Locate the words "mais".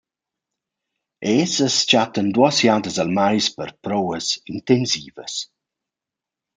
3.21-3.45